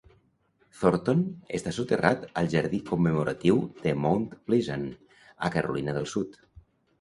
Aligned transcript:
Thornton 0.77 1.19
està 1.57 1.73
soterrat 1.75 2.25
al 2.41 2.49
jardí 2.53 2.79
commemoratiu 2.87 3.61
de 3.85 3.93
Mount 4.07 4.27
Pleasant, 4.49 4.89
a 5.47 5.53
Carolina 5.59 5.97
del 6.01 6.11
sud. 6.17 6.43